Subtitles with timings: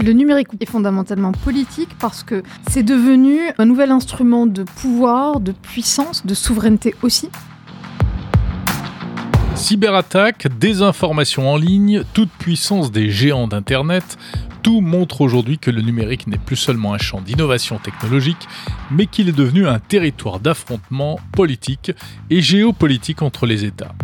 [0.00, 5.50] Le numérique est fondamentalement politique parce que c'est devenu un nouvel instrument de pouvoir, de
[5.50, 7.28] puissance, de souveraineté aussi.
[9.56, 14.16] Cyberattaque, désinformation en ligne, toute puissance des géants d'Internet,
[14.62, 18.46] tout montre aujourd'hui que le numérique n'est plus seulement un champ d'innovation technologique,
[18.92, 21.90] mais qu'il est devenu un territoire d'affrontement politique
[22.30, 23.94] et géopolitique entre les États.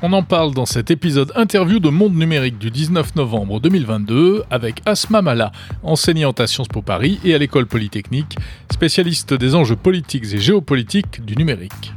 [0.00, 4.80] On en parle dans cet épisode interview de Monde Numérique du 19 novembre 2022 avec
[4.86, 5.50] Asma Mala,
[5.82, 8.36] enseignante à Sciences Po Paris et à l'École Polytechnique,
[8.70, 11.92] spécialiste des enjeux politiques et géopolitiques du numérique.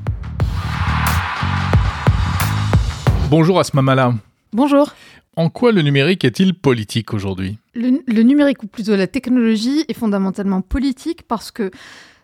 [3.30, 4.16] Bonjour Asma Mala.
[4.52, 4.96] Bonjour.
[5.36, 7.60] En quoi le numérique est-il politique aujourd'hui?
[7.76, 11.70] Le, le numérique, ou plutôt la technologie, est fondamentalement politique parce que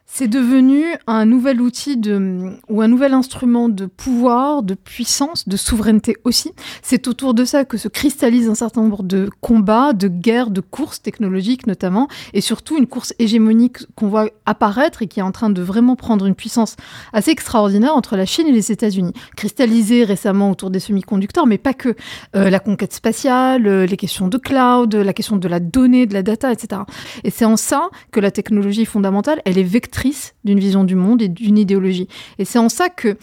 [0.09, 5.57] c'est devenu un nouvel outil de, ou un nouvel instrument de pouvoir, de puissance, de
[5.57, 6.53] souveraineté aussi.
[6.81, 10.61] C'est autour de ça que se cristallise un certain nombre de combats, de guerres, de
[10.61, 15.33] courses technologiques notamment, et surtout une course hégémonique qu'on voit apparaître et qui est en
[15.33, 16.77] train de vraiment prendre une puissance
[17.11, 19.13] assez extraordinaire entre la Chine et les États-Unis.
[19.35, 21.95] Cristallisée récemment autour des semi-conducteurs, mais pas que.
[22.35, 26.13] Euh, la conquête spatiale, euh, les questions de cloud, la question de la donnée, de
[26.13, 26.81] la data, etc.
[27.25, 29.96] Et c'est en ça que la technologie fondamentale, elle est vectrice
[30.43, 32.07] d'une vision du monde et d'une idéologie.
[32.37, 33.17] Et c'est en ça que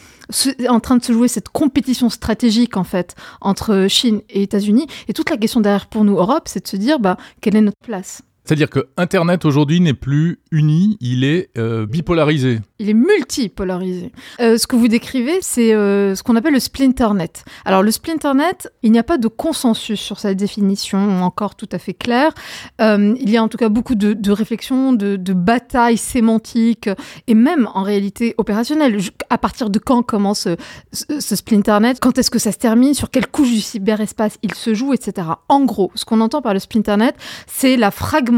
[0.68, 4.86] en train de se jouer cette compétition stratégique en fait entre Chine et États-Unis.
[5.08, 7.60] Et toute la question derrière pour nous Europe, c'est de se dire bah quelle est
[7.60, 8.22] notre place?
[8.44, 12.60] C'est-à-dire que Internet aujourd'hui n'est plus uni, il est euh, bipolarisé.
[12.78, 14.12] Il est multipolarisé.
[14.40, 17.46] Euh, ce que vous décrivez, c'est euh, ce qu'on appelle le splinternet.
[17.64, 21.78] Alors le splinternet, il n'y a pas de consensus sur sa définition encore tout à
[21.78, 22.32] fait claire.
[22.80, 26.90] il y a en tout cas beaucoup de, réflexions, de, de, batailles sémantiques
[27.26, 28.98] et même en réalité opérationnelles.
[29.30, 30.48] À partir de quand commence
[30.92, 31.98] ce, ce splinternet?
[31.98, 32.92] Quand est-ce que ça se termine?
[32.92, 35.28] Sur quelle couche du cyberespace il se joue, etc.
[35.48, 37.14] En gros, ce qu'on entend par le splinternet,
[37.46, 38.33] c'est la fragmentation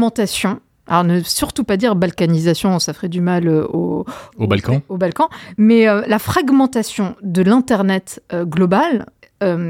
[0.87, 4.05] alors ne surtout pas dire balkanisation, ça ferait du mal euh, au,
[4.37, 4.81] au, Balkan.
[4.89, 5.29] Au, Balkan.
[5.57, 9.05] Mais euh, la fragmentation de l'Internet euh, global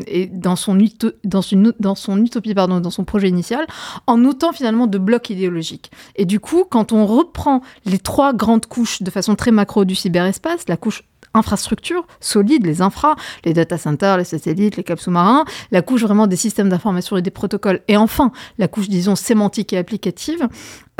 [0.07, 0.77] et dans son,
[1.25, 3.67] dans, une, dans son utopie, pardon, dans son projet initial,
[4.05, 5.91] en autant finalement de blocs idéologiques.
[6.15, 9.93] Et du coup, quand on reprend les trois grandes couches de façon très macro du
[9.93, 13.15] cyberespace, la couche infrastructures solides, les infra,
[13.45, 17.21] les data centers, les satellites, les câbles sous-marins, la couche vraiment des systèmes d'information et
[17.21, 20.47] des protocoles, et enfin la couche, disons, sémantique et applicative,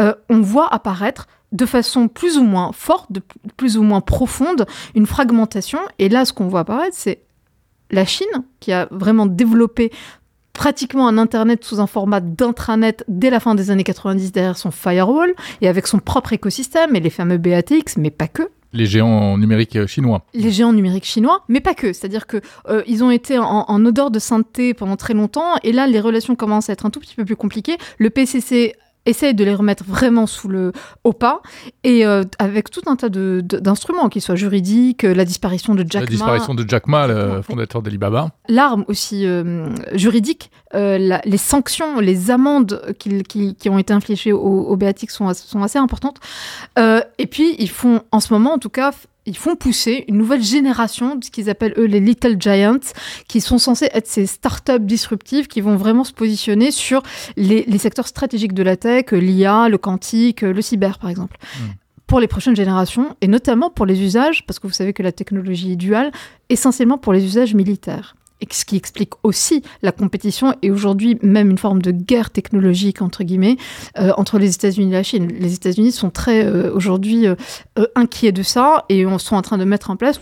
[0.02, 3.22] euh, on voit apparaître de façon plus ou moins forte, de
[3.56, 5.80] plus ou moins profonde, une fragmentation.
[5.98, 7.22] Et là, ce qu'on voit apparaître, c'est
[7.90, 8.28] la Chine,
[8.60, 9.92] qui a vraiment développé
[10.54, 14.72] pratiquement un Internet sous un format d'intranet dès la fin des années 90 derrière son
[14.72, 18.50] firewall et avec son propre écosystème et les fameux BATX, mais pas que.
[18.74, 20.24] Les géants numériques chinois.
[20.34, 21.94] Les géants numériques chinois, mais pas que.
[21.94, 25.88] C'est-à-dire que euh, ils ont été en, odeur de sainteté pendant très longtemps, et là
[25.88, 27.78] les relations commencent à être un tout petit peu plus compliquées.
[27.98, 28.76] Le PCC
[29.08, 30.72] essaye de les remettre vraiment sous le
[31.04, 31.42] haut pas,
[31.84, 36.02] et euh, avec tout un tas d'instruments, qu'ils soient juridiques, euh, la disparition de Jack
[36.02, 36.06] Ma.
[36.06, 38.30] La disparition de Jack Ma, le fondateur d'Alibaba.
[38.50, 44.76] L'arme aussi euh, juridique, les sanctions, les amendes qui, qui, ont été infligées aux, aux
[44.76, 46.18] BATX sont, sont assez importantes.
[46.78, 48.92] et puis, ils font, en ce moment en tout cas,
[49.28, 52.80] ils font pousser une nouvelle génération de ce qu'ils appellent eux les Little Giants,
[53.28, 57.04] qui sont censés être ces startups disruptives qui vont vraiment se positionner sur
[57.36, 61.38] les, secteurs stratégiques de la tech, l'IA, le quantique, le cyber par exemple.
[61.60, 61.74] Hmm.
[62.08, 65.12] Pour les prochaines générations, et notamment pour les usages, parce que vous savez que la
[65.12, 66.12] technologie est duale,
[66.50, 68.16] essentiellement pour les usages militaires
[68.50, 73.24] ce qui explique aussi la compétition et aujourd'hui même une forme de guerre technologique entre
[73.24, 73.58] guillemets
[73.98, 75.28] euh, entre les États-Unis et la Chine.
[75.40, 77.36] Les États-Unis sont très euh, aujourd'hui euh,
[77.96, 80.20] inquiets de ça et on sont en train de mettre en place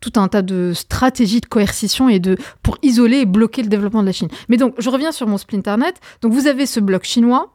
[0.00, 4.00] tout un tas de stratégies de coercition et de pour isoler et bloquer le développement
[4.00, 4.28] de la Chine.
[4.48, 5.96] Mais donc je reviens sur mon splinternet.
[6.22, 7.52] Donc vous avez ce bloc chinois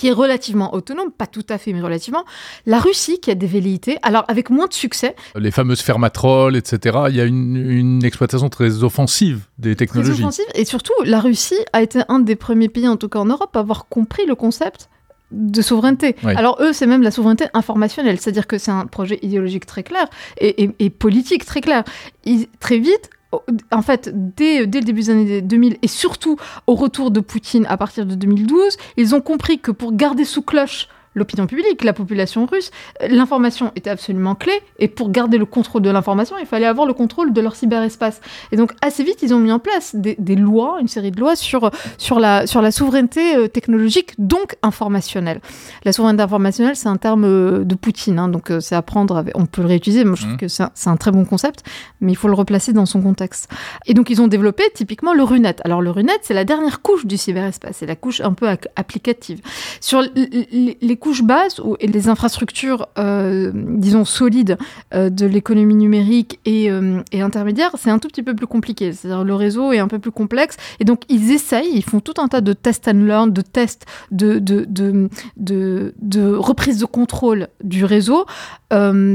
[0.00, 2.24] qui est relativement autonome, pas tout à fait, mais relativement.
[2.64, 5.14] La Russie, qui a des velléités, alors avec moins de succès.
[5.36, 7.00] Les fameuses fermatrolles, etc.
[7.10, 10.12] Il y a une, exploitation très offensive des technologies.
[10.12, 13.18] Très offensive, et surtout, la Russie a été un des premiers pays, en tout cas
[13.18, 14.88] en Europe, à avoir compris le concept
[15.32, 16.16] de souveraineté.
[16.24, 20.06] Alors eux, c'est même la souveraineté informationnelle, c'est-à-dire que c'est un projet idéologique très clair
[20.38, 21.84] et, et politique très clair.
[22.24, 26.36] Ils, très vite, en fait, dès, le début des années 2000 et surtout
[26.66, 30.42] au retour de Poutine à partir de 2012, ils ont compris que pour garder sous
[30.42, 30.88] cloche
[31.20, 32.70] l'opinion publique, la population russe.
[33.08, 36.94] L'information était absolument clé, et pour garder le contrôle de l'information, il fallait avoir le
[36.94, 38.20] contrôle de leur cyberespace.
[38.50, 41.36] Et donc, assez vite, ils ont mis en place des, lois, une série de lois
[41.36, 45.40] sur, sur, la, sur la souveraineté euh, technologique, donc informationnelle.
[45.84, 49.46] La souveraineté informationnelle, c'est un terme euh, de Poutine, hein, donc c'est à prendre, on
[49.46, 50.38] peut le réutiliser, moi je trouve mmh.
[50.38, 51.62] que c'est un, très bon concept,
[52.00, 53.48] mais il faut le replacer dans son contexte.
[53.86, 55.56] Et donc, ils ont développé typiquement le RUNET.
[55.64, 59.40] Alors, le RUNET, c'est la dernière couche du cyberespace, c'est la couche un peu applicative.
[59.80, 64.56] Sur les, couches basses et les infrastructures, euh, disons, solides
[64.94, 68.92] euh, de l'économie numérique euh, et, intermédiaire, c'est un tout petit peu plus compliqué.
[68.92, 70.56] C'est-à-dire le réseau est un peu plus complexe.
[70.78, 73.86] Et donc, ils essayent, ils font tout un tas de test and learn, de tests,
[74.10, 78.26] de, de, de, de, reprise de contrôle du réseau.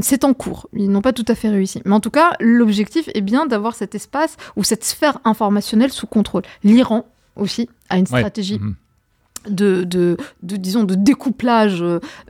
[0.02, 0.68] c'est en cours.
[0.74, 1.82] Ils n'ont pas tout à fait réussi.
[1.84, 6.06] Mais en tout cas, l'objectif est bien d'avoir cet espace ou cette sphère informationnelle sous
[6.06, 6.42] contrôle.
[6.62, 7.06] L'Iran
[7.36, 8.58] aussi a une stratégie.
[8.58, 8.76] Mhm
[9.48, 11.84] de, de, disons, de découplage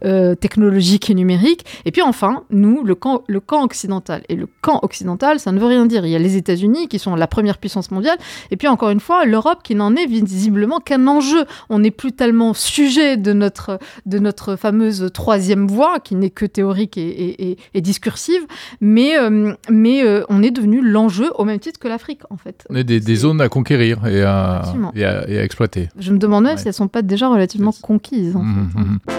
[0.05, 1.65] euh, technologique et numérique.
[1.85, 4.23] Et puis enfin, nous, le camp, le camp occidental.
[4.29, 6.05] Et le camp occidental, ça ne veut rien dire.
[6.07, 8.19] Il y a les États-Unis qui sont la première puissance mondiale.
[8.51, 11.45] Et puis encore une fois, l'Europe qui n'en est visiblement qu'un enjeu.
[11.69, 16.47] On n'est plus tellement sujet de notre, de notre fameuse troisième voie, qui n'est que
[16.47, 18.43] théorique et, et, discursive,
[18.81, 22.65] mais, euh, mais euh, on est devenu l'enjeu au même titre que l'Afrique, en fait.
[22.71, 24.63] On est des, des zones à conquérir et à,
[24.95, 25.89] et à, exploiter.
[25.99, 28.37] Je me demandais si elles sont pas déjà relativement conquise.
[28.37, 29.13] En mmh, fait.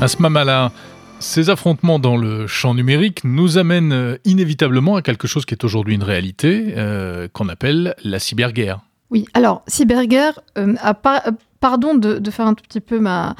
[0.00, 0.70] À ce moment-là,
[1.18, 5.64] ces affrontements dans le champ numérique nous amènent euh, inévitablement à quelque chose qui est
[5.64, 8.80] aujourd'hui une réalité, euh, qu'on appelle la cyberguerre.
[9.10, 11.22] Oui, alors, cyberguerre, euh, à part,
[11.64, 13.36] pardon de, faire un tout petit peu ma,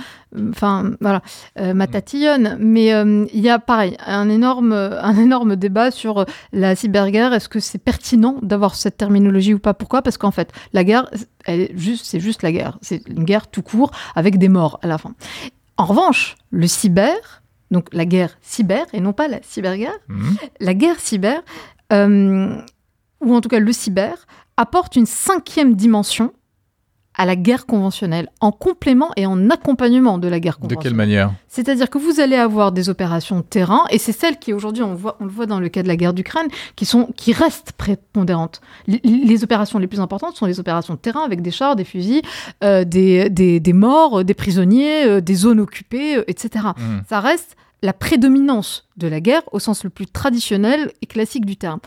[0.49, 1.21] enfin voilà,
[1.59, 1.91] euh, ma mm.
[1.91, 7.35] tatillonne, mais euh, il y a pareil un énorme, un énorme débat sur la cyberguerre.
[7.35, 9.75] Est-ce que c'est pertinent d'avoir cette terminologie ou pas?
[9.75, 10.01] Pourquoi?
[10.01, 11.11] Parce qu'en fait, la guerre,
[11.75, 12.79] juste, c'est juste la guerre.
[12.81, 15.15] C'est une guerre tout court avec des morts à la fin.
[15.77, 20.35] En revanche, le cyber, donc la guerre cyber et non pas la cyberguerre, mm.
[20.61, 21.43] la guerre cyber,
[21.93, 22.57] euh,
[23.21, 26.33] ou en tout cas le cyber, apporte une cinquième dimension
[27.17, 30.79] à la guerre conventionnelle, en complément et en accompagnement de la guerre conventionnelle.
[30.79, 31.33] De quelle manière?
[31.49, 34.95] C'est-à-dire que vous allez avoir des opérations de terrain, et c'est celles qui aujourd'hui, on,
[34.95, 37.73] voit, on le voit dans le cas de la guerre d'Ukraine, qui, sont, qui restent
[37.73, 38.61] prépondérantes.
[38.87, 42.23] Les, opérations les plus importantes sont les opérations de terrain avec des chars, des fusils,
[42.63, 46.67] euh, des, des, morts, des prisonniers, euh, des zones occupées, euh, etc.
[46.77, 46.99] Mmh.
[47.09, 51.57] Ça reste la prédominance de la guerre au sens le plus traditionnel et classique du
[51.57, 51.81] terme.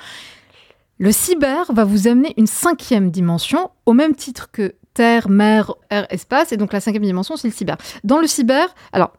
[0.99, 6.07] Le cyber va vous amener une cinquième dimension, au même titre que terre, mer, air,
[6.09, 6.51] espace.
[6.51, 7.77] Et donc la cinquième dimension, c'est le cyber.
[8.03, 9.13] Dans le cyber, alors,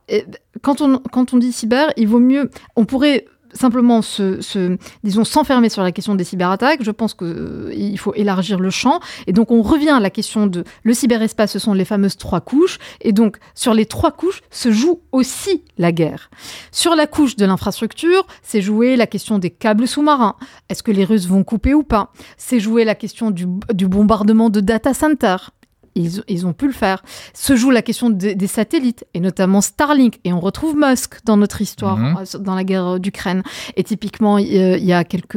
[0.63, 5.69] quand on, quand on dit cyber, il vaut mieux, on pourrait simplement se, disons, s'enfermer
[5.69, 6.83] sur la question des cyberattaques.
[6.83, 9.01] Je pense qu'il euh, faut élargir le champ.
[9.27, 12.41] Et donc, on revient à la question de le cyberespace, ce sont les fameuses trois
[12.41, 12.79] couches.
[13.01, 16.31] Et donc, sur les trois couches se joue aussi la guerre.
[16.73, 20.37] Sur la couche de l'infrastructure, c'est jouer la question des câbles sous-marins.
[20.69, 22.13] Est-ce que les Russes vont couper ou pas?
[22.37, 25.53] C'est jouer la question du, du bombardement de data centers
[25.99, 27.03] ils, ont pu le faire.
[27.35, 30.19] Se joue la question des satellites, et notamment Starlink.
[30.25, 32.17] Et on retrouve Musk dans notre histoire, mhm.
[32.19, 33.43] euh, dans la guerre d'Ukraine.
[33.77, 35.35] Et typiquement, il y a quelques...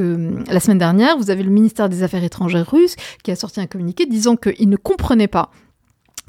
[0.48, 3.68] La semaine dernière, vous avez le ministère des Affaires étrangères russe qui a sorti un
[3.68, 5.52] communiqué disant qu'il ne comprenait pas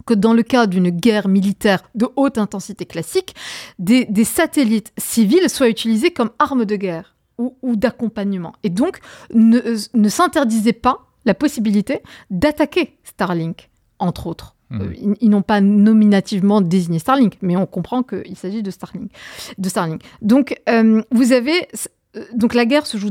[0.06, 3.34] que dans le cas d'une guerre militaire de haute intensité classique,
[3.78, 8.52] des, satellites civils soient utilisés comme armes de guerre ou, d'accompagnement.
[8.62, 8.98] Et donc,
[9.34, 9.60] ne,
[9.94, 13.70] ne s'interdisait pas la possibilité d'attaquer Starlink
[14.02, 14.54] entre autres.
[14.70, 14.80] Hmm.
[14.80, 19.10] Euh, ils, n'ont pas nominativement désigné Starlink, mais on comprend qu'il s'agit de Starlink.
[19.58, 20.02] De Starlink.
[20.22, 21.68] Donc, euh, vous avez.
[22.16, 23.10] Euh, donc, la guerre se joue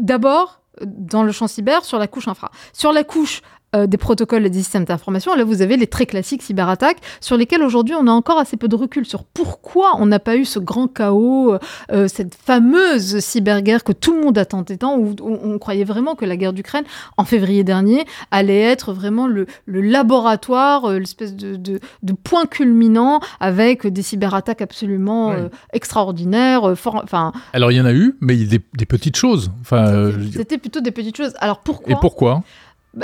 [0.00, 2.50] d'abord dans le champ cyber sur la couche infra.
[2.72, 3.42] Sur la couche
[3.74, 5.34] euh, des protocoles et des systèmes d'information.
[5.34, 8.68] Là, vous avez les très classiques cyberattaques sur lesquels aujourd'hui on a encore assez peu
[8.68, 11.56] de recul sur pourquoi on n'a pas eu ce grand chaos,
[11.90, 16.26] euh, cette fameuse cyberguerre que tout le monde attendait tant, où, on croyait vraiment que
[16.26, 16.84] la guerre d'Ukraine
[17.16, 21.80] en février dernier allait être vraiment le, laboratoire, euh, l'espèce de, de,
[22.12, 25.34] point culminant avec des cyberattaques absolument
[25.72, 26.64] extraordinaires.
[26.64, 27.32] Enfin.
[27.54, 29.50] Alors il y en a eu, mais il y a des, petites choses.
[29.62, 31.32] Enfin, c'était plutôt des petites choses.
[31.40, 32.42] Alors pourquoi Et pourquoi?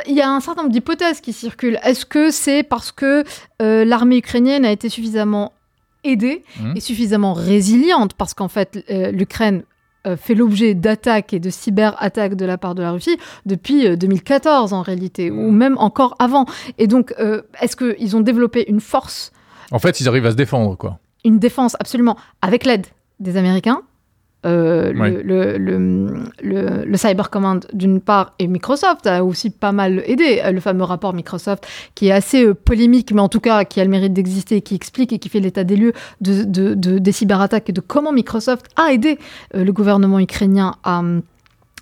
[0.06, 1.78] Il y a un certain nombre d'hypothèses qui circulent.
[1.82, 3.24] Est-ce que c'est parce que
[3.62, 5.52] euh, l'armée ukrainienne a été suffisamment
[6.04, 6.72] aidée mmh.
[6.76, 8.14] et suffisamment résiliente?
[8.14, 9.62] Parce qu'en fait, euh, l'Ukraine
[10.06, 13.16] euh, fait l'objet d'attaques et de cyberattaques de la part de la Russie
[13.46, 15.56] depuis 2014 en réalité, ou mmh.
[15.56, 16.46] même encore avant.
[16.76, 17.14] Et donc,
[17.60, 19.32] est-ce qu'ils ont développé une force?
[19.70, 20.98] En fait, ils arrivent à se défendre, quoi.
[21.24, 22.86] Une défense, absolument, avec l'aide
[23.20, 23.82] des Américains,
[24.46, 30.40] euh, le, le, le, Cyber Command d'une part et Microsoft a aussi pas mal aidé.
[30.52, 33.90] Le fameux rapport Microsoft qui est assez polémique, mais en tout cas qui a le
[33.90, 37.72] mérite d'exister, qui explique et qui fait l'état des lieux de, de, des cyberattaques et
[37.72, 39.18] de comment Microsoft a aidé
[39.54, 41.02] le gouvernement ukrainien à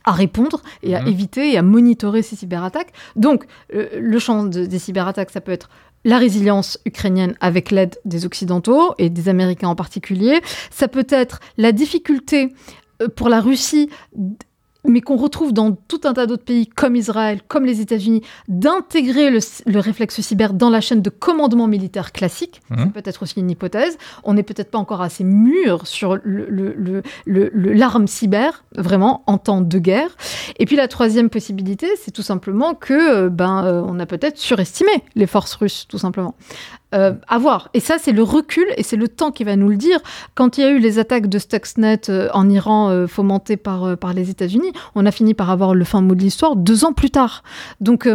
[0.06, 1.08] à répondre et à mhm.
[1.08, 2.92] éviter et à monitorer ces cyberattaques.
[3.16, 5.68] Donc, le champ des cyberattaques, ça peut être
[6.06, 10.40] la résilience ukrainienne avec l'aide des Occidentaux et des Américains en particulier.
[10.70, 12.54] Ça peut être la difficulté
[13.02, 13.90] euh, pour la Russie
[14.88, 19.30] mais qu'on retrouve dans tout un tas d'autres pays comme Israël, comme les États-Unis, d'intégrer
[19.30, 22.60] le, réflexe cyber dans la chaîne de commandement militaire classique.
[22.70, 22.76] Mmh.
[22.76, 23.98] Ça peut être aussi une hypothèse.
[24.24, 26.18] On n'est peut-être pas encore assez mûr sur
[27.26, 30.16] l'arme cyber, vraiment, en temps de guerre.
[30.58, 34.38] Et puis la troisième possibilité, c'est tout simplement que euh, ben, euh, on a peut-être
[34.38, 36.34] surestimé les forces russes, tout simplement
[36.96, 37.68] euh, à voir.
[37.74, 39.98] Et ça, c'est le recul et c'est le temps qui va nous le dire.
[40.34, 43.84] Quand il y a eu les attaques de Stuxnet euh, en Iran euh, fomentées par,
[43.84, 46.84] euh, par les États-Unis, on a fini par avoir le fin mot de l'histoire deux
[46.84, 47.42] ans plus tard.
[47.80, 48.08] Donc,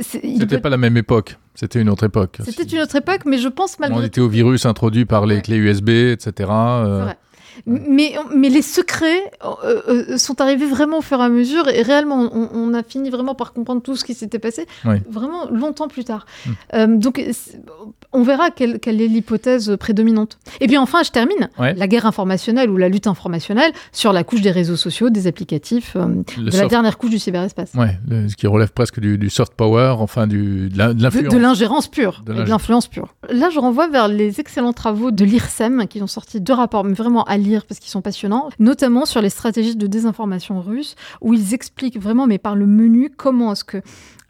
[0.00, 0.60] c'était peut...
[0.60, 1.38] pas la même époque.
[1.54, 2.38] C'était une autre époque.
[2.44, 4.00] C'était une autre époque, mais je pense malgré.
[4.00, 6.32] On était au virus introduit par les clés USB, etc.
[6.48, 7.16] Vrai.
[7.66, 11.82] Mais, mais les secrets euh, euh, sont arrivés vraiment au fur et à mesure et
[11.82, 14.66] réellement, on, a fini vraiment par comprendre tout ce qui s'était passé
[15.08, 16.26] vraiment longtemps plus tard.
[16.46, 16.50] Hmm.
[16.74, 17.22] Euh, donc,
[18.12, 20.38] on verra quelle, quelle est l'hypothèse prédominante.
[20.60, 21.48] Et puis enfin, je termine.
[21.58, 25.96] La guerre informationnelle ou la lutte informationnelle sur la couche des réseaux sociaux, des applicatifs,
[25.96, 27.72] de la dernière couche du cyberespace.
[27.74, 27.86] Oui,
[28.28, 31.32] ce qui relève presque du, soft power, enfin du, de l'influence.
[31.32, 33.14] De, l'ingérence pure, de l'influence pure.
[33.30, 36.94] Là, je renvoie vers les excellents travaux de l'IRSEM qui ont sorti deux rapports, mais
[36.94, 41.34] vraiment à lire parce qu'ils sont passionnants, notamment sur les stratégies de désinformation russes, où
[41.34, 43.82] ils expliquent vraiment, mais par le menu, comment est-ce que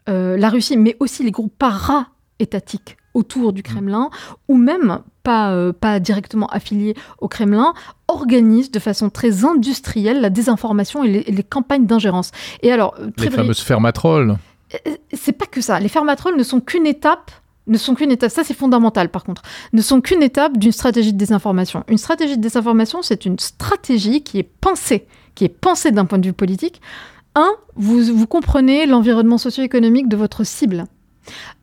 [0.07, 4.09] euh, la Russie, mais aussi les groupes para-étatiques autour du Kremlin,
[4.47, 7.73] ou même pas, euh, pas directement affiliés au Kremlin,
[8.07, 12.31] organisent de façon très industrielle la désinformation et les, campagnes d'ingérence.
[12.61, 14.37] Et alors, euh, les fameuses fermatrolles.
[15.13, 15.79] C'est pas que ça.
[15.79, 17.31] Les fermatrolles ne sont qu'une étape
[17.67, 19.41] ne sont qu'une étape, ça c'est fondamental par contre,
[19.73, 21.83] ne sont qu'une étape d'une stratégie de désinformation.
[21.87, 26.17] Une stratégie de désinformation, c'est une stratégie qui est pensée, qui est pensée d'un point
[26.17, 26.81] de vue politique.
[27.35, 30.85] Un, vous, vous comprenez l'environnement socio-économique de votre cible.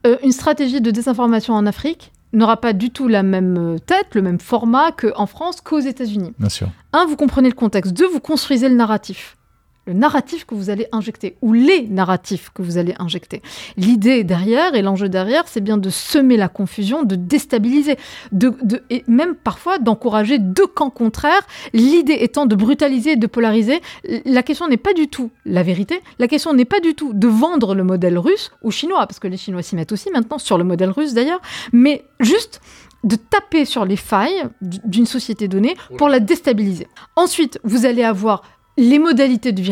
[0.06, 4.14] Euh, une stratégie de désinformation en Afrique n'aura pas du tout la même euh, tête,
[4.14, 6.32] le même format qu'en France, qu'aux États-Unis.
[6.38, 6.68] Bien sûr.
[6.92, 7.92] Un, vous comprenez le contexte.
[7.92, 9.36] Deux, vous construisez le narratif
[9.86, 13.42] le narratif que vous allez injecter, ou les narratifs que vous allez injecter.
[13.76, 17.96] L'idée derrière et l'enjeu derrière, c'est bien de semer la confusion, de déstabiliser,
[18.30, 18.54] de,
[18.90, 23.80] et même parfois d'encourager deux camps contraires, l'idée étant de brutaliser et de polariser.
[24.24, 27.26] La question n'est pas du tout la vérité, la question n'est pas du tout de
[27.26, 30.58] vendre le modèle russe ou chinois, parce que les Chinois s'y mettent aussi maintenant, sur
[30.58, 31.40] le modèle russe d'ailleurs,
[31.72, 32.60] mais juste
[33.04, 36.86] de taper sur les failles d'une société donnée pour la déstabiliser.
[37.16, 38.42] Ensuite, vous allez avoir
[38.76, 39.62] les modalités de,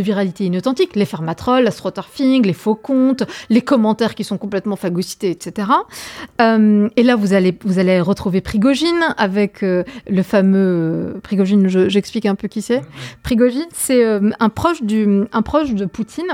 [0.00, 5.68] viralité inauthentique, les fermatrolles, l'astroturfing, les faux comptes, les commentaires qui sont complètement phagocytés, etc.
[6.40, 10.58] Euh, et là, vous allez, vous allez retrouver Prigogine avec euh, le fameux...
[10.58, 12.82] Euh, Prigogine, j'explique un peu qui c'est.
[13.22, 16.26] Prigogine, c'est un, proche du, un proche de Poutine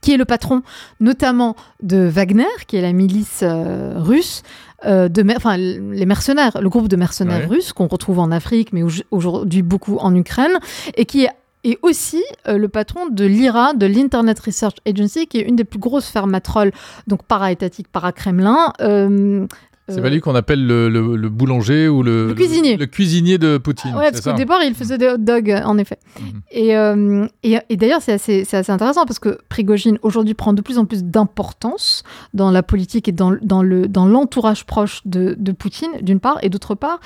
[0.00, 0.62] qui est le patron
[1.00, 4.42] notamment de Wagner, qui est la milice russe,
[4.86, 8.82] euh, de enfin, les mercenaires, le groupe de mercenaires russes qu'on retrouve en Afrique, mais
[9.10, 10.58] aujourd'hui beaucoup en Ukraine,
[10.94, 15.42] et qui est aussi euh, le patron de l'IRA, de l'Internet Research Agency, qui est
[15.42, 16.72] une des plus grosses fermatrolles,
[17.06, 19.46] donc para-étatiques, para-Kremlin, euh,
[19.90, 22.76] c'est pas lui qu'on appelle le, boulanger ou le, cuisinier.
[22.76, 23.94] Le, cuisinier de Poutine.
[23.94, 25.98] Ouais, parce qu'au départ, il faisait des hot dogs, en effet.
[26.20, 26.40] Mhm.
[26.56, 30.78] Euh, et, et, d'ailleurs, c'est assez, assez, intéressant parce que Prigogine, aujourd'hui, prend de plus
[30.78, 32.02] en plus d'importance
[32.34, 36.74] dans la politique et dans, dans l'entourage proche de, de Poutine, d'une part, et d'autre
[36.74, 37.00] part,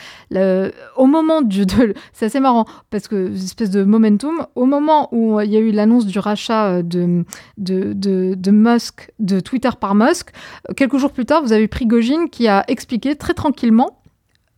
[0.97, 1.65] au moment du.
[2.13, 5.71] C'est assez marrant parce que, espèce de momentum, au moment où il y a eu
[5.71, 7.25] l'annonce du rachat de,
[7.59, 10.31] de, de, de Musk, de Twitter par Musk,
[10.77, 14.01] quelques jours plus tard, vous avez Prigogine qui a expliquer très tranquillement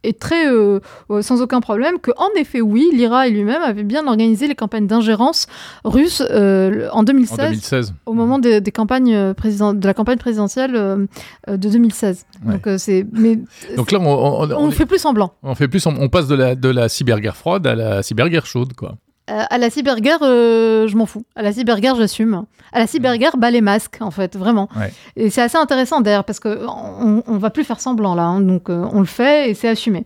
[0.07, 0.81] et très euh,
[1.11, 4.87] euh, sans aucun problème que en effet oui, l'IRA lui-même avait bien organisé les campagnes
[4.87, 5.47] d'ingérence
[5.85, 12.27] russes euh, en, 2016, au moment des, campagnes président, de la campagne présidentielle de 2016.
[12.45, 13.39] Donc c'est mais
[13.77, 15.33] donc là on, on, fait plus semblant.
[15.43, 18.75] On fait plus on passe de la de la cyberguerre froide à la cyberguerre chaude
[18.75, 18.97] quoi.
[19.29, 21.25] Euh, à la cyberguerre, euh, je m'en fous.
[21.35, 22.45] À la cyberguerre, j'assume.
[22.73, 24.69] À la cyberguerre, bah les masques, en fait, vraiment.
[24.77, 24.93] Ouais.
[25.17, 28.41] Et c'est assez intéressant d'ailleurs parce que on, on va plus faire semblant là, hein,
[28.41, 30.05] donc euh, on le fait et c'est assumé.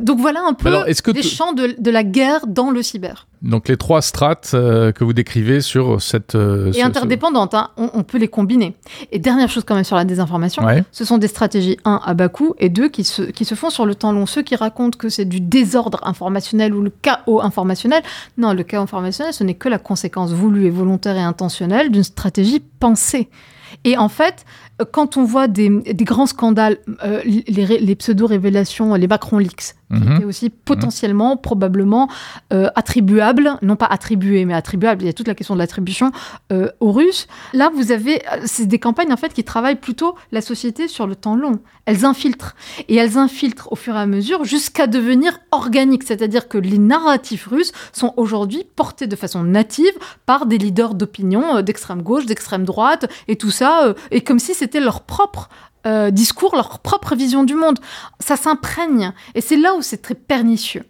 [0.00, 2.82] Donc voilà un peu Alors, est-ce que les champs de, de la guerre dans le
[2.82, 3.26] cyber.
[3.40, 6.34] Donc les trois strates euh, que vous décrivez sur cette...
[6.34, 8.74] Et ce- interdépendantes, hein, on, on peut les combiner.
[9.12, 10.82] Et dernière chose quand même sur la désinformation, Ouais.
[10.90, 13.70] ce sont des stratégies, un, à bas coût, et deux, qui se, qui se font
[13.70, 14.26] sur le temps long.
[14.26, 18.02] Ceux qui racontent que c'est du désordre informationnel ou le chaos informationnel,
[18.38, 22.02] non, le chaos informationnel, ce n'est que la conséquence voulue et volontaire et intentionnelle d'une
[22.02, 23.28] stratégie pensée.
[23.84, 24.44] Et en fait,
[24.80, 30.00] euh, quand on voit des, grands scandales, euh, les, les pseudo-révélations, les Macron Leaks, qui
[30.00, 30.16] Mhm.
[30.16, 32.08] étaient aussi potentiellement, probablement
[32.52, 36.12] euh, attribuables, non pas attribués, mais attribuables, il y a toute la question de l'attribution
[36.52, 37.26] euh, aux Russes.
[37.54, 41.06] Là, vous avez, euh, c'est des campagnes en fait qui travaillent plutôt la société sur
[41.06, 41.60] le temps long.
[41.86, 42.54] Elles infiltrent.
[42.88, 46.02] Et elles infiltrent au fur et à mesure jusqu'à devenir organiques.
[46.02, 49.92] C'est-à-dire que les narratifs russes sont aujourd'hui portés de façon native
[50.26, 54.54] par des leaders d'opinion euh, d'extrême gauche, d'extrême droite, et tout ça, et comme si
[54.54, 55.48] c'était leur propre
[55.88, 57.78] euh, discours, leur propre vision du monde.
[58.20, 59.12] Ça s'imprègne.
[59.34, 60.84] Et c'est là où c'est très pernicieux.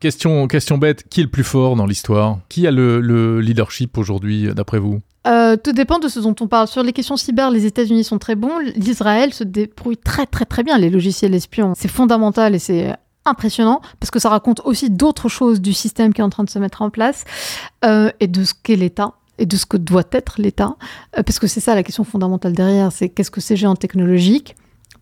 [0.00, 2.38] Question, question bête, qui est le plus fort dans l'histoire?
[2.48, 5.00] Qui a le, le leadership aujourd'hui, d'après vous?
[5.26, 6.68] Euh, tout dépend de ce dont on parle.
[6.68, 8.58] Sur les questions cyber, les États-Unis sont très bons.
[8.76, 10.78] L'Israël se débrouille très très très bien.
[10.78, 12.94] Les logiciels espions, c'est fondamental et c'est
[13.26, 16.50] impressionnant parce que ça raconte aussi d'autres choses du système qui est en train de
[16.50, 17.24] se mettre en place
[17.84, 20.76] euh, et de ce qu'est l'État et de ce que doit être l'État.
[21.16, 24.56] Euh, parce que c'est ça la question fondamentale derrière, c'est qu'est-ce que ces géants technologiques,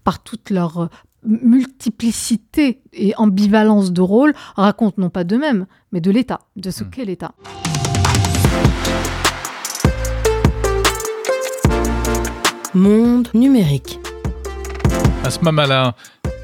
[0.04, 0.88] par toute leur euh,
[1.24, 6.90] multiplicité et ambivalence de rôle, racontent non pas d'eux-mêmes, mais de l'État, de ce Mm.
[6.90, 7.32] qu'est l'État.
[12.74, 13.98] Monde numérique.
[15.24, 15.94] À ce moment-là,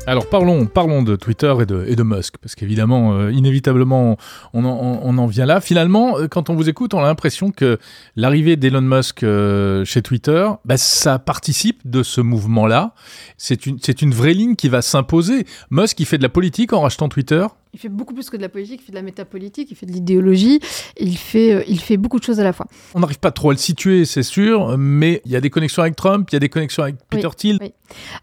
[0.07, 4.17] alors parlons, parlons de Twitter et de, et de Musk, parce qu'évidemment, euh, inévitablement,
[4.53, 5.61] on en, on- en vient là.
[5.61, 7.79] Finalement, euh, quand on vous écoute, on a l'impression que
[8.17, 12.95] l'arrivée d'Elon Musk euh, chez Twitter, bah, ça participe de ce mouvement-là.
[13.37, 15.47] C'est une, c'est une vraie ligne qui va s'imposer.
[15.71, 17.47] Musk, il fait de la politique en rachetant Twitter.
[17.75, 19.87] Il fait beaucoup plus que de la politique, il fait de la métapolitique, il fait
[19.87, 20.61] de l'idéologie,
[20.99, 22.67] il fait, euh, il fait beaucoup de choses à la fois.
[22.95, 25.83] On n'arrive pas trop à le situer, c'est sûr, mais il y a des connexions
[25.83, 27.59] avec Trump, il y a des connexions avec Peter Thiel.
[27.61, 27.73] oui.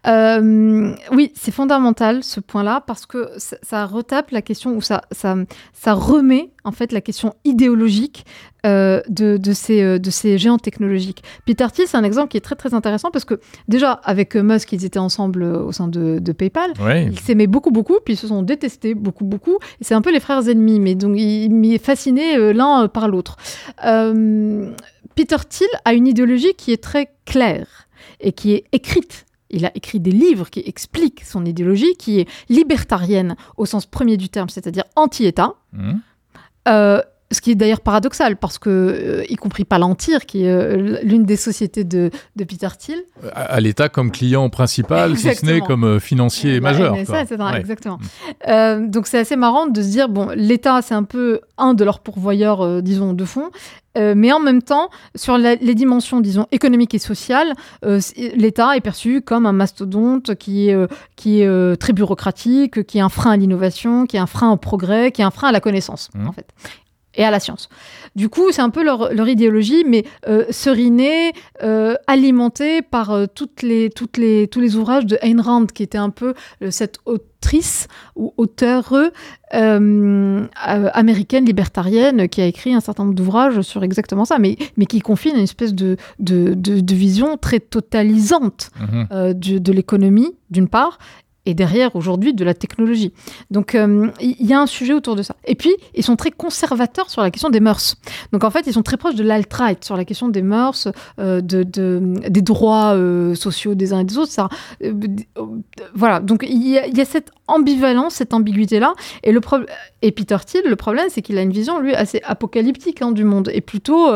[0.06, 5.02] Euh, oui, c'est fondamental ce point-là parce que ça, ça retape la question ou ça,
[5.12, 5.36] ça,
[5.72, 8.24] ça remet en fait la question idéologique
[8.66, 11.22] euh, de, de, ces, euh, de ces géants technologiques.
[11.46, 14.42] Peter Thiel, c'est un exemple qui est très très intéressant parce que déjà avec euh,
[14.42, 16.72] Musk, ils étaient ensemble au sein de, de PayPal.
[16.80, 17.06] Ouais.
[17.10, 19.58] Ils s'aimaient beaucoup, beaucoup, puis ils se sont détestés beaucoup, beaucoup.
[19.80, 23.36] Et c'est un peu les frères ennemis, mais donc ils m'y fascinés l'un par l'autre.
[23.86, 24.70] Euh,
[25.14, 27.88] Peter Thiel a une idéologie qui est très claire
[28.20, 29.26] et qui est écrite.
[29.50, 34.16] Il a écrit des livres qui expliquent son idéologie, qui est libertarienne au sens premier
[34.16, 35.54] du terme, c'est-à-dire anti-État.
[35.72, 36.00] Mhm.
[36.68, 37.02] Euh,
[37.32, 41.24] ce qui est d'ailleurs paradoxal, parce que, euh, y compris Palantir, qui est euh, l'une
[41.24, 42.98] des sociétés de, de Peter Thiel,
[43.32, 46.96] À, à l'État comme client principal, si ce n'est comme euh, financier Bah, majeur.
[46.96, 47.60] Etc., Ouais.
[47.60, 47.98] exactement.
[48.48, 51.84] Euh, donc c'est assez marrant de se dire, bon, l'État, c'est un peu un de
[51.84, 53.50] leurs pourvoyeurs, euh, disons, de fonds,
[53.96, 57.52] euh, mais en même temps, sur la- les dimensions, disons, économiques et sociales,
[57.84, 58.00] euh,
[58.34, 62.98] l'État est perçu comme un mastodonte qui est, euh, qui est euh, très bureaucratique, qui
[62.98, 65.48] est un frein à l'innovation, qui est un frein au progrès, qui est un frein
[65.48, 66.28] à la connaissance, Mhm.
[66.28, 66.46] en fait.
[67.20, 67.68] Et à la science.
[68.16, 73.26] Du coup, c'est un peu leur, leur idéologie, mais euh, serinée, euh, alimentée par euh,
[73.32, 76.32] toutes les, toutes les, tous les ouvrages de Ayn Rand, qui était un peu
[76.70, 78.94] cette autrice ou auteure
[80.94, 85.00] américaine libertarienne qui a écrit un certain nombre d'ouvrages sur exactement ça, mais, mais qui
[85.00, 89.34] confine à une espèce de, de, de- de vision très totalisante Mhm.
[89.34, 90.98] de, de l'économie, d'une part,
[91.46, 93.12] et derrière, aujourd'hui, de la technologie.
[93.50, 95.36] Donc, euh, il y a un sujet autour de ça.
[95.46, 97.96] Et puis, ils sont très conservateurs sur la question des mœurs.
[98.32, 101.40] Donc, en fait, ils sont très proches de l'alt-right sur la question des mœurs, euh,
[101.40, 104.32] de, de- des droits euh, sociaux des uns et des autres.
[105.94, 106.20] Voilà.
[106.20, 108.92] Donc, il y, a, cette ambivalence, cette ambiguïté-là.
[109.22, 109.40] Et, le
[110.02, 113.24] et Peter Thiel, le problème, c'est qu'il a une vision, lui, assez apocalyptique hein, du
[113.24, 114.10] monde, et plutôt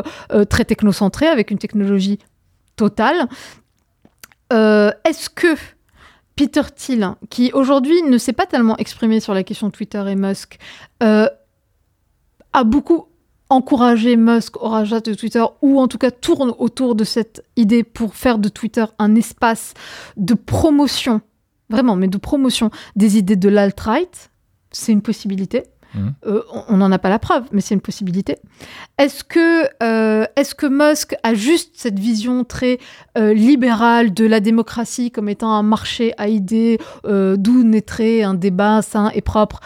[0.50, 2.18] très technocentrée, avec une technologie
[2.76, 3.28] totale.
[4.50, 5.56] Est-ce que
[6.36, 10.58] Peter Thiel, qui aujourd'hui ne s'est pas tellement exprimé sur la question Twitter et Musk,
[11.02, 11.28] euh,
[12.52, 13.06] a beaucoup
[13.50, 17.84] encouragé Musk au rachat de Twitter, ou en tout cas tourne autour de cette idée
[17.84, 19.74] pour faire de Twitter un espace
[20.16, 21.20] de promotion,
[21.70, 24.30] vraiment, mais de promotion des idées de l'alt-right,
[24.72, 25.64] c'est une possibilité.
[25.94, 26.14] Mhm.
[26.26, 28.38] Euh, on n'en a pas la preuve, mais c'est une possibilité.
[28.98, 32.78] Est-ce que, euh, est-ce que Musk a juste cette vision très
[33.16, 38.82] euh, libérale de la démocratie comme étant un marché à idées d'où naîtrait un débat
[38.82, 39.60] sain et propre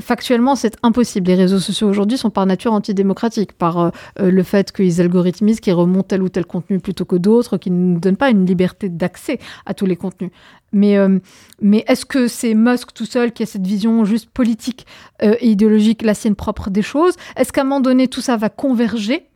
[0.00, 1.28] factuellement, c'est impossible.
[1.28, 5.60] Les réseaux sociaux aujourd'hui sont par nature antidémocratiques, par euh, euh, le fait qu'ils algorithmisent,
[5.60, 8.46] qu'ils remontent tel ou tel contenu plutôt que d'autres, qui ne nous donnent pas une
[8.46, 10.30] liberté d'accès à tous les contenus.
[10.72, 11.18] Mais, euh,
[11.60, 14.86] mais est-ce que c'est Musk tout seul qui a cette vision juste politique
[15.20, 17.14] et idéologique, la sienne propre des choses?
[17.36, 19.26] Est-ce qu'à un moment donné, tout ça va converger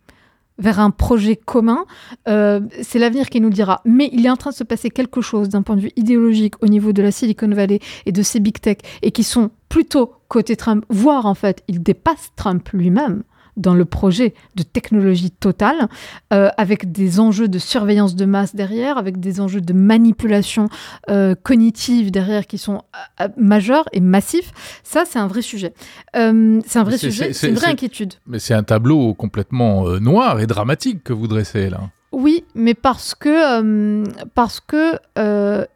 [0.59, 1.85] vers un projet commun,
[2.29, 3.83] euh, c'est l'avenir qui nous le dira.
[3.85, 6.55] Mais il est en train de se passer quelque chose d'un point de vue idéologique
[6.63, 10.13] au niveau de la Silicon Valley et de ces big tech, et qui sont plutôt
[10.29, 13.23] côté Trump, voire en fait, il dépasse Trump lui-même
[13.57, 15.89] dans le projet de technologie totale,
[16.33, 20.69] euh, avec des enjeux de surveillance de masse derrière, avec des enjeux de manipulation
[21.09, 22.83] euh, cognitive derrière qui sont
[23.21, 24.53] euh, majeurs et massifs.
[24.83, 25.73] Ça, c'est un vrai sujet.
[26.13, 28.15] c'est un vrai sujet, c'est une vraie inquiétude.
[28.27, 31.81] Mais c'est un tableau complètement noir et dramatique que vous dressez là.
[32.13, 34.99] Oui, mais parce que, parce que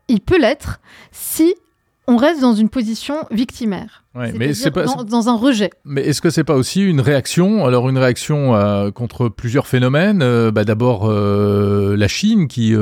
[0.09, 0.81] il peut l'être
[1.13, 1.55] si
[2.11, 4.03] on reste dans une position victimaire.
[4.35, 5.71] mais c'est pas dans, un rejet.
[5.85, 10.21] Mais est-ce que c'est pas aussi une réaction Alors une réaction euh, contre plusieurs phénomènes.
[10.21, 12.75] Euh, bah, d'abord euh, la Chine qui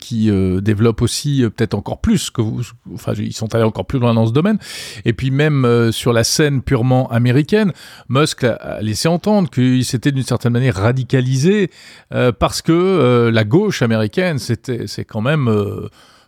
[0.00, 2.62] qui développe aussi peut-être encore plus que vous.
[2.92, 4.58] Enfin ils sont allés encore plus loin dans ce domaine.
[5.04, 7.72] Et puis même sur la scène purement américaine,
[8.08, 11.70] Musk a laissé entendre qu'il s'était d'une certaine manière radicalisé
[12.10, 15.48] parce que la gauche américaine c'était c'est quand même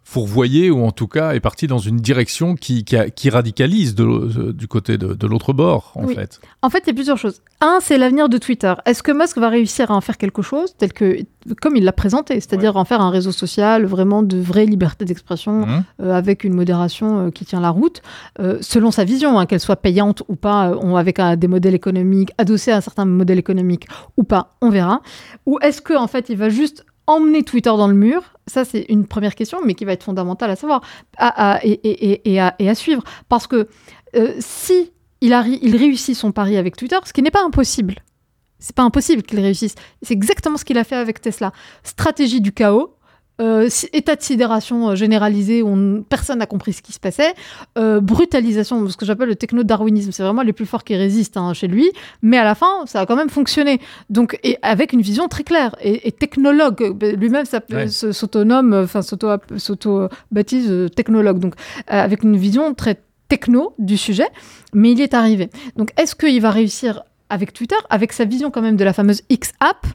[0.07, 4.69] fourvoyé ou en tout cas est parti dans une direction qui, qui, radicalise de, du
[4.69, 6.41] côté de, l'autre bord, en fait.
[6.63, 7.43] En fait, il y a plusieurs choses.
[7.61, 8.73] Un, c'est l'avenir de Twitter.
[8.85, 11.19] Est-ce que Musk va réussir à en faire quelque chose tel que,
[11.61, 15.67] comme il l'a présenté, c'est-à-dire en faire un réseau social vraiment de vraie liberté d'expression
[15.67, 15.85] mmh.
[16.03, 18.01] euh, avec une modération euh, qui tient la route,
[18.39, 22.71] euh, selon sa vision, hein, qu'elle soit payante ou pas, avec des modèles économiques adossés
[22.71, 25.03] à un certain modèle économique ou pas, on verra.
[25.47, 28.87] Ou est-ce que en fait, il va juste emmener Twitter dans le mur Ça, c'est
[28.89, 30.83] une première question, mais qui va être fondamentale à savoir
[31.63, 33.03] et, à, suivre.
[33.29, 33.69] Parce que
[34.15, 37.97] euh, si il, il réussit son pari avec Twitter, ce qui n'est pas impossible,
[38.59, 39.75] c'est pas impossible qu'il réussisse.
[40.03, 41.53] C'est exactement ce qu'il a fait avec Tesla.
[41.83, 42.96] Stratégie du chaos,
[43.39, 47.35] euh, état de sidération euh, généralisé où personne n'a compris ce qui se passait,
[47.77, 51.53] euh, brutalisation, ce que j'appelle le techno-darwinisme, c'est vraiment les plus forts qui résistent hein,
[51.53, 51.91] chez lui,
[52.23, 53.79] mais à la fin, ça a quand même fonctionné.
[54.09, 55.77] Donc, et avec une vision très claire.
[55.83, 57.45] Et, technologue, lui-même
[57.89, 61.55] s'autonome, enfin s'auto-baptise technologue, donc
[61.87, 64.29] avec une vision très techno du sujet,
[64.73, 65.51] mais il y est arrivé.
[65.77, 69.23] Donc, est-ce qu'il va réussir avec Twitter, avec sa vision quand même de la fameuse
[69.29, 69.87] X-App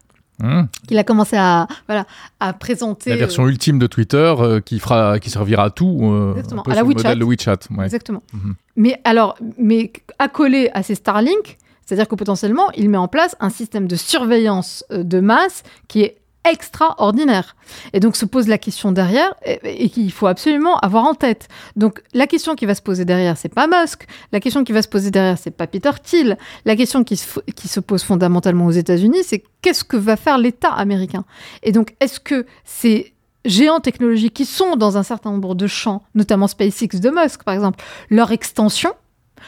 [0.41, 0.63] Mmh.
[0.87, 2.05] qu'il a commencé à, voilà,
[2.39, 3.11] à présenter.
[3.11, 5.99] La version euh, ultime de Twitter euh, qui, fera, qui servira à tout.
[6.01, 6.95] Euh, Exactement, à la WeChat.
[6.95, 8.23] Modèle de WeChat Exactement.
[8.33, 8.51] Mmh.
[8.75, 13.49] Mais alors, mais accolé à ces Starlink, c'est-à-dire que potentiellement, il met en place un
[13.49, 17.55] système de surveillance de masse qui est extraordinaire.
[17.93, 21.47] Et donc se pose la question derrière et, qu'il faut absolument avoir en tête.
[21.75, 24.07] Donc la question qui va se poser derrière, c'est pas Musk.
[24.31, 26.37] La question qui va se poser derrière, c'est pas Peter Thiel.
[26.65, 30.37] La question qui se, qui se pose fondamentalement aux États-Unis, c'est qu'est-ce que va faire
[30.37, 31.25] l'État américain?
[31.63, 33.13] Et donc est-ce que ces
[33.45, 37.53] géants technologiques qui sont dans un certain nombre de champs, notamment SpaceX de Musk par
[37.53, 38.93] exemple, leur extension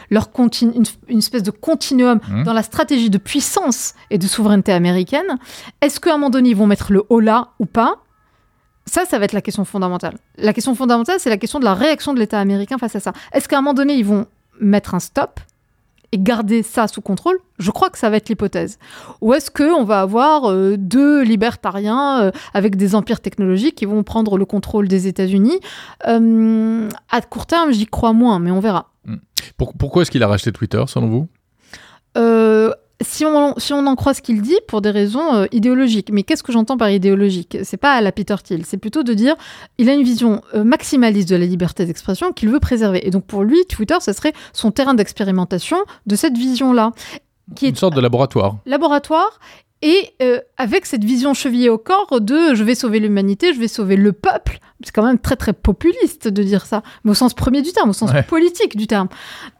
[0.10, 0.30] leur
[0.62, 2.44] une, une, espèce de continuum mmh.
[2.44, 5.38] dans la stratégie de puissance et de souveraineté américaine.
[5.82, 8.04] Est-ce qu'à un moment donné, ils vont mettre le haut là ou pas?
[8.86, 10.18] Ça, ça va être la question fondamentale.
[10.38, 13.14] La question fondamentale, c'est la question de la réaction de l'État américain face à ça.
[13.32, 14.26] Est-ce qu'à un moment donné, ils vont
[14.60, 15.40] mettre un stop
[16.12, 17.38] et garder ça sous contrôle?
[17.60, 18.78] Je crois que ça va être l'hypothèse.
[19.22, 24.04] Ou est-ce qu'on va avoir euh, deux libertariens euh, avec des empires technologiques qui vont
[24.04, 25.60] prendre le contrôle des États-Unis?
[26.08, 28.93] Euh, À court terme, j'y crois moins, mais on verra.
[29.58, 31.28] Pourquoi est-ce qu'il a racheté Twitter, selon vous?
[32.18, 36.10] Euh, si on, si on en croit ce qu'il dit, pour des raisons euh, idéologiques.
[36.12, 37.58] Mais qu'est-ce que j'entends par idéologique?
[37.64, 39.36] C'est pas à la Peter Thiel, c'est plutôt de dire
[39.78, 43.06] il a une vision euh, maximaliste de la liberté d'expression qu'il veut préserver.
[43.06, 46.92] Et donc pour lui, Twitter, ce serait son terrain d'expérimentation de cette vision-là.
[47.56, 48.58] Qui une sorte de laboratoire.
[48.66, 49.40] Laboratoire
[49.84, 53.68] et euh, avec cette vision chevillée au corps de je vais sauver l'humanité, je vais
[53.68, 57.34] sauver le peuple, c'est quand même très très populiste de dire ça, mais au sens
[57.34, 59.10] premier du terme, au sens politique du terme.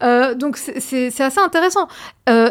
[0.02, 1.90] Euh, donc c'est assez intéressant.
[2.30, 2.50] Euh,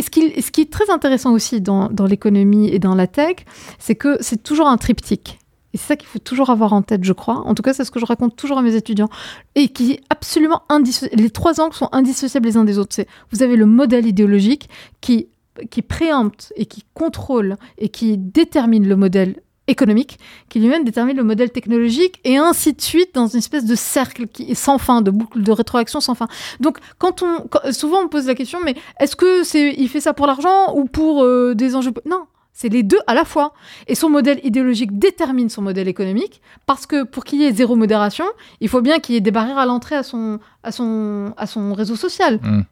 [0.00, 3.38] ce qui, ce qui, est très intéressant aussi dans, dans l'économie et dans la tech,
[3.80, 5.40] c'est que c'est toujours un triptyque.
[5.74, 7.42] Et c'est ça qu'il faut toujours avoir en tête, je crois.
[7.46, 9.08] En tout cas, c'est ce que je raconte toujours à mes étudiants.
[9.56, 11.20] Et qui est absolument indissociable.
[11.20, 12.94] Les trois angles sont indissociables les uns des autres.
[12.94, 14.68] C'est, vous avez le modèle idéologique
[15.00, 15.26] qui
[15.70, 19.36] qui préempte et qui contrôle et qui détermine le modèle
[19.68, 20.18] économique,
[20.48, 24.26] qui lui-même détermine le modèle technologique, et ainsi de suite dans une espèce de cercle
[24.26, 26.26] qui est sans fin, de boucle de rétroaction sans fin.
[26.58, 30.14] Donc, quand on, souvent on pose la question, mais est-ce que c'est, il fait ça
[30.14, 33.52] pour l'argent ou pour euh, des enjeux Non, c'est les deux à la fois.
[33.86, 37.76] Et son modèle idéologique détermine son modèle économique, parce que pour qu'il y ait zéro
[37.76, 38.24] modération,
[38.60, 41.46] il faut bien qu'il y ait des barrières à l'entrée à son, à son, à
[41.46, 42.40] son réseau social.
[42.42, 42.62] Mmh.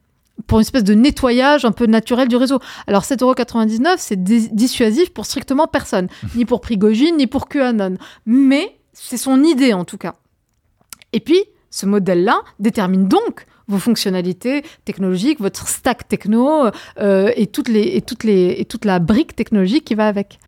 [0.47, 2.61] Pour une espèce de nettoyage un peu naturel du réseau.
[2.87, 7.97] Alors 7,99€, c'est dissuasif pour strictement personne, ni pour Prigogine, ni pour QAnon.
[8.27, 10.15] Mais c'est son idée en tout cas.
[11.13, 16.71] Et puis, ce modèle-là détermine donc vos fonctionnalités technologiques, votre stack techno
[17.01, 20.39] euh, et, toutes les, et, toutes les, et toute la brique technologique qui va avec.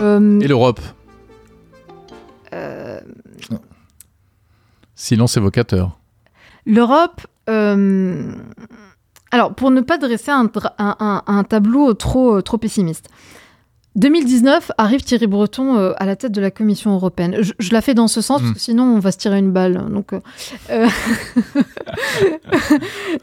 [0.00, 0.80] Euh, et l'Europe?
[4.94, 5.98] Silence évocateur.
[6.64, 13.08] L'Europe, alors pour ne pas dresser un, un tableau trop, trop pessimiste,
[13.96, 17.38] 2019 arrive Thierry Breton euh, à la tête de la Commission européenne.
[17.40, 18.60] Je, la fais dans ce sens, parce que hmm.
[18.60, 19.90] sinon on va se tirer une balle.
[19.90, 20.20] Donc, euh,
[20.70, 20.86] euh,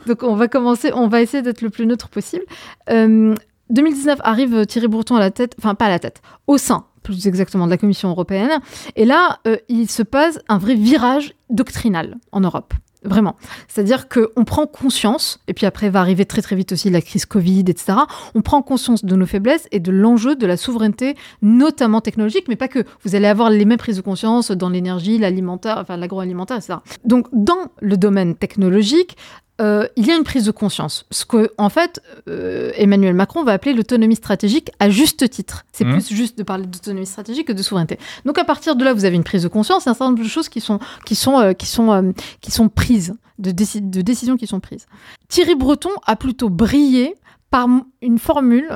[0.07, 2.43] donc on va commencer, on va essayer d'être le plus neutre possible.
[2.89, 7.27] 2019 arrive Thierry Breton à la tête, enfin pas à la tête, au sein plus
[7.27, 8.59] exactement de la Commission européenne.
[8.95, 9.39] Et là,
[9.69, 12.73] il se passe un vrai virage doctrinal en Europe.
[13.05, 13.35] Vraiment.
[13.67, 17.25] C'est-à-dire qu'on prend conscience, et puis après va arriver très très vite aussi la crise
[17.25, 17.97] Covid, etc.
[18.33, 22.55] On prend conscience de nos faiblesses et de l'enjeu de la souveraineté, notamment technologique, mais
[22.55, 22.85] pas que.
[23.03, 26.75] Vous allez avoir les mêmes prises de conscience dans l'énergie, l'alimentaire, enfin l'agroalimentaire, etc.
[27.03, 29.17] Donc dans le domaine technologique,
[29.61, 31.05] euh, il y a une prise de conscience.
[31.11, 35.65] Ce que, en fait, euh, Emmanuel Macron va appeler l'autonomie stratégique à juste titre.
[35.71, 35.91] C'est mmh.
[35.91, 37.99] plus juste de parler d'autonomie stratégique que de souveraineté.
[38.25, 40.27] Donc, à partir de là, vous avez une prise de conscience un certain nombre de
[40.27, 44.47] choses qui sont, qui sont, euh, qui sont, qui sont prises, de, de décisions qui
[44.47, 44.87] sont prises.
[45.27, 47.15] Thierry Breton a plutôt brillé
[47.53, 47.67] par
[48.01, 48.67] une formule,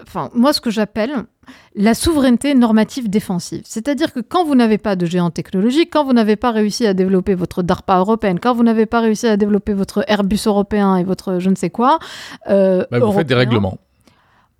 [0.00, 1.24] enfin, moi, ce que j'appelle
[1.74, 3.62] la souveraineté normative défensive.
[3.64, 6.94] C'est-à-dire que quand vous n'avez pas de géant technologique, quand vous n'avez pas réussi à
[6.94, 11.02] développer votre DARPA européenne, quand vous n'avez pas réussi à développer votre Airbus européen et
[11.02, 11.98] votre je ne sais quoi...
[12.48, 13.78] Euh, bah, vous faites des règlements.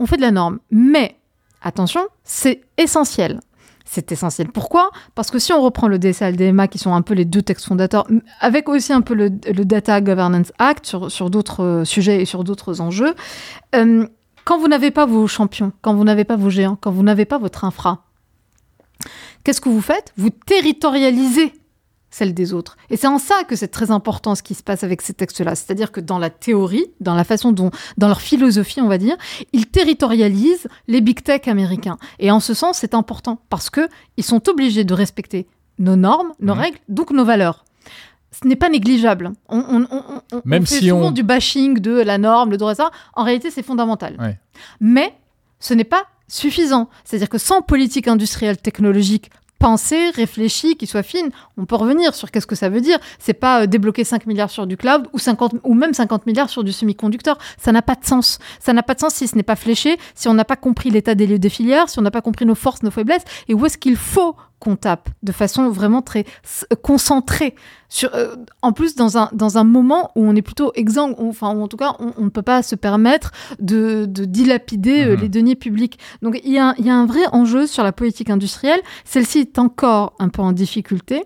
[0.01, 0.59] On fait de la norme.
[0.73, 1.15] Mais,
[1.63, 3.39] attention, c'est essentiel.
[3.85, 4.49] C'est essentiel.
[4.49, 4.91] Pourquoi?
[5.15, 7.25] Parce que si on reprend le DSA et le DMA, qui sont un peu les
[7.25, 8.07] deux textes fondateurs,
[8.41, 12.45] avec aussi un peu le, Data Governance Act sur, sur d'autres euh, sujets et sur
[12.45, 13.15] d'autres enjeux,
[13.75, 14.07] euh,
[14.45, 17.25] quand vous n'avez pas vos champions, quand vous n'avez pas vos géants, quand vous n'avez
[17.25, 18.05] pas votre infra,
[19.45, 20.13] qu'est-ce que vous faites?
[20.17, 21.53] Vous territorialisez
[22.13, 22.77] celle des autres.
[22.91, 25.57] Et c'est en ça que c'est très important ce qui se passe avec ces textes-là.
[25.57, 29.17] C'est-à-dire que dans la théorie, dans la façon dont, dans leur philosophie, on va dire,
[29.53, 31.97] ils territorialisent les big tech américains.
[32.21, 35.49] Et en ce sens, c'est important parce que ils sont obligés de respecter
[35.79, 36.59] nos normes, nos mmh.
[36.59, 37.65] règles, donc nos valeurs
[38.33, 39.33] ce n'est pas négligeable.
[39.49, 39.87] On,
[40.45, 42.91] Même fait si souvent du bashing de la norme, le droit, ça.
[43.13, 44.39] En réalité, c'est fondamental.
[44.81, 45.15] Mais
[45.61, 46.89] ce n'est pas suffisant.
[47.05, 49.31] C'est-à-dire que sans politique industrielle technologique
[49.63, 52.99] pensée, réfléchie, qui soit fine, on peut revenir sur qu'est-ce que ça veut dire.
[53.21, 56.51] C'est pas euh, débloquer 5 milliards sur du cloud ou 50 ou même 50 milliards
[56.51, 57.39] sur du semi-conducteur.
[57.59, 58.41] Ça n'a pas de sens.
[58.59, 60.91] Ça n'a pas de sens si ce n'est pas fléché, si on n'a pas compris
[60.91, 63.55] l'état des lieux des filières, si on n'a pas compris nos forces, nos faiblesses et
[63.55, 66.25] où est-ce qu'il faut qu'on tape de façon vraiment très
[66.83, 67.57] concentrée.
[67.89, 71.49] Sur, euh, en plus, dans un, dans un moment où on est plutôt exempt, enfin,
[71.49, 75.21] en tout cas, on ne peut pas se permettre de, de dilapider euh, mmh.
[75.21, 75.99] les deniers publics.
[76.23, 78.81] Donc, il y, a, y a un vrai enjeu sur la politique industrielle.
[79.05, 81.25] Celle-ci est encore un peu en difficulté.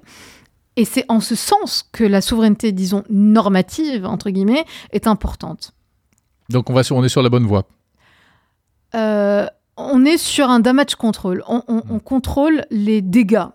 [0.77, 5.75] Et c'est en ce sens que la souveraineté, disons, normative, entre guillemets, est importante.
[6.49, 7.64] Donc, on, va sur, on est sur la bonne voie.
[8.94, 11.42] Euh, on est sur un damage control.
[11.48, 12.00] On, mm.
[12.00, 13.46] contrôle les dégâts.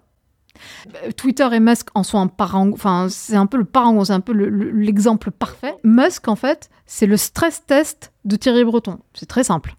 [1.17, 4.19] Twitter et Musk en sont un parent, enfin c'est un peu le parent, c'est un
[4.19, 5.75] peu l'exemple parfait.
[5.83, 8.99] Musk en fait, c'est le stress test de Thierry Breton.
[9.13, 9.75] C'est très simple.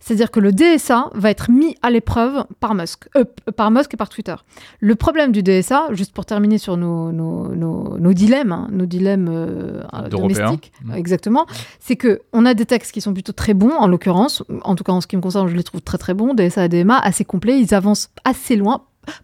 [0.00, 3.96] C'est-à-dire que le DSA va être mis à l'épreuve par Musk, euh, par Musk et
[3.96, 4.34] par Twitter.
[4.80, 9.82] Le problème du DSA, juste pour terminer sur nos, nos, dilemmes, hein, nos dilemmes euh,
[10.08, 10.94] domestiques, mmh.
[10.94, 11.46] exactement,
[11.78, 14.84] c'est que on a des textes qui sont plutôt très bons, en l'occurrence, en tout
[14.84, 16.98] cas en ce qui me concerne, je les trouve très très bons, DSA et DMA,
[16.98, 18.82] assez complets, ils avancent assez loin,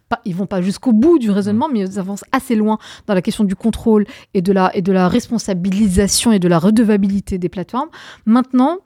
[0.09, 3.21] pas, ils vont pas jusqu'au bout du raisonnement, mais ils avancent assez loin dans la
[3.21, 7.49] question du contrôle et de la, et de la responsabilisation et de la redevabilité des
[7.49, 7.89] plateformes.
[8.25, 8.77] Maintenant,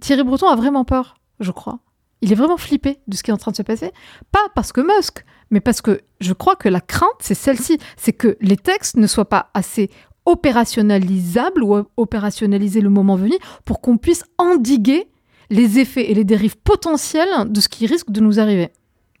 [0.00, 1.80] Thierry Breton a vraiment peur, je crois.
[2.22, 3.92] Il est vraiment flippé de ce qui est en train de se passer.
[4.30, 7.78] Pas parce que Musk, mais parce que je crois que la crainte, c'est celle-ci.
[7.96, 9.90] C'est que les textes ne soient pas assez
[10.26, 15.08] opérationnalisables ou opérationnalisés le moment venu pour qu'on puisse endiguer
[15.48, 18.70] les effets et les dérives potentielles de ce qui risque de nous arriver.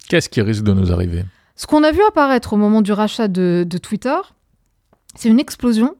[0.08, 1.24] Qu'est-ce qui risque de nous arriver?
[1.56, 4.16] Ce qu'on a vu apparaître au moment du rachat de Twitter,
[5.14, 5.96] c'est une explosion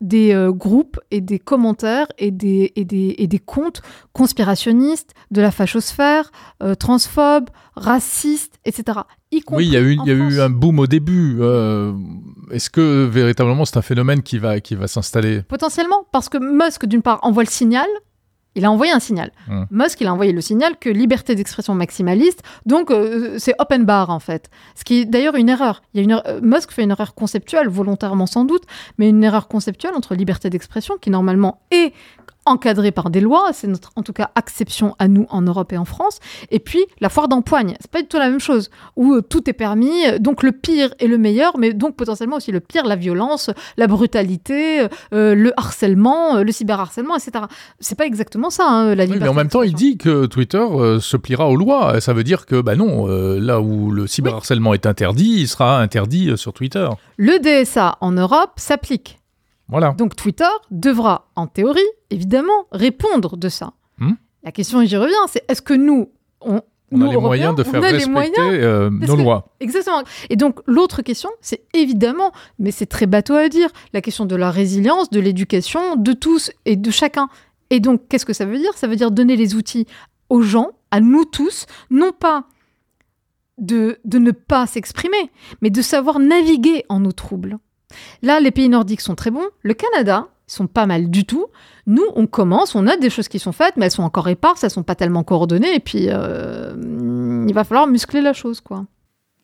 [0.00, 3.82] des euh, groupes et des commentaires et des, et des, et des comptes
[4.12, 6.30] conspirationnistes, de la fachosphère,
[6.62, 9.00] euh, transphobes, racistes, etc.
[9.50, 11.38] oui, il y, a eu, y a eu un boom au début.
[11.40, 11.92] Euh,
[12.50, 15.42] est-ce que véritablement c'est un phénomène qui va, qui va s'installer?
[15.42, 17.88] Potentiellement, parce que Musk, d'une part, envoie le signal,
[18.56, 19.30] Il a envoyé un signal.
[19.48, 19.64] Hmm.
[19.70, 24.10] Musk, il a envoyé le signal que liberté d'expression maximaliste, donc euh, c'est open bar
[24.10, 24.50] en fait.
[24.74, 25.82] Ce qui est d'ailleurs une erreur.
[25.94, 28.64] Il y a une er- euh, Musk fait une erreur conceptuelle, volontairement sans doute,
[28.98, 31.92] mais une erreur conceptuelle entre liberté d'expression, qui normalement est
[32.46, 35.78] encadrée par des lois, c'est notre en tout cas acception à nous en Europe et
[35.78, 36.18] en France,
[36.50, 39.48] et puis la foire d'empoigne, c'est pas du tout la même chose, où euh, tout
[39.50, 42.84] est permis, euh, donc le pire est le meilleur, mais donc potentiellement aussi le pire,
[42.86, 47.44] la violence, la brutalité, euh, le harcèlement, le cyberharcèlement, etc.
[47.80, 49.24] C'est pas exactement ça, hein, la Oui, liberté.
[49.24, 50.64] mais en même temps, il dit que Twitter
[51.00, 52.00] se pliera aux lois.
[52.00, 56.36] Ça veut dire que, bah non, là où le cyberharcèlement est interdit, il sera interdit
[56.36, 56.88] sur Twitter.
[57.16, 59.18] Le DSA en Europe s'applique.
[59.68, 59.92] Voilà.
[59.98, 63.72] Donc Twitter devra, en théorie, évidemment, répondre de ça.
[63.98, 64.12] Hmm.
[64.44, 66.60] La question, et j'y reviens, c'est est-ce que nous, on,
[66.92, 69.48] On nous, a les moyens de faire respecter moyens euh, nos que- lois.
[69.58, 70.02] Exactement.
[70.30, 74.36] Et donc, l'autre question, c'est évidemment, mais c'est très bateau à dire, la question de
[74.36, 77.28] la résilience, de l'éducation, de tous et de chacun.
[77.70, 78.72] Et donc, qu'est-ce que ça veut dire?
[78.76, 79.86] Ça veut dire donner les outils
[80.28, 82.44] aux gens, à nous tous, non pas
[83.58, 85.30] de, de ne pas s'exprimer,
[85.62, 87.58] mais de savoir naviguer en eau trouble.
[88.22, 89.46] Là, les pays nordiques sont très bons.
[89.62, 91.46] Le Canada, ils sont pas mal du tout.
[91.86, 94.64] Nous, on commence, on a des choses qui sont faites, mais elles sont encore éparses,
[94.64, 95.74] elles sont pas tellement coordonnées.
[95.74, 96.74] Et puis, euh,
[97.48, 98.84] il va falloir muscler la chose, quoi.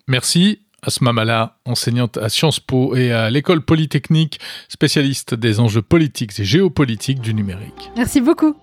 [0.09, 0.61] Merci.
[0.85, 6.45] Asma Mala, enseignante à Sciences Po et à l'école polytechnique, spécialiste des enjeux politiques et
[6.45, 7.93] géopolitiques du numérique.
[7.97, 8.57] Merci beaucoup.